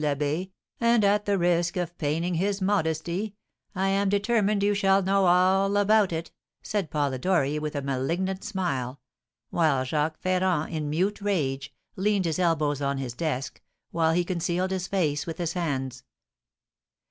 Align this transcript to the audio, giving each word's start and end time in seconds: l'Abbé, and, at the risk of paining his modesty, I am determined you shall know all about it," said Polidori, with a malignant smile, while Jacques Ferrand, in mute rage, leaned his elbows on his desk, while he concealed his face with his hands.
l'Abbé, 0.03 0.49
and, 0.79 1.03
at 1.05 1.25
the 1.25 1.37
risk 1.37 1.77
of 1.77 1.95
paining 1.99 2.33
his 2.33 2.59
modesty, 2.59 3.35
I 3.75 3.89
am 3.89 4.09
determined 4.09 4.63
you 4.63 4.73
shall 4.73 5.03
know 5.03 5.27
all 5.27 5.77
about 5.77 6.11
it," 6.11 6.31
said 6.63 6.89
Polidori, 6.89 7.59
with 7.59 7.75
a 7.75 7.83
malignant 7.83 8.43
smile, 8.43 8.99
while 9.51 9.83
Jacques 9.85 10.17
Ferrand, 10.19 10.73
in 10.73 10.89
mute 10.89 11.21
rage, 11.21 11.71
leaned 11.95 12.25
his 12.25 12.39
elbows 12.39 12.81
on 12.81 12.97
his 12.97 13.13
desk, 13.13 13.61
while 13.91 14.13
he 14.13 14.23
concealed 14.25 14.71
his 14.71 14.87
face 14.87 15.27
with 15.27 15.37
his 15.37 15.53
hands. 15.53 16.03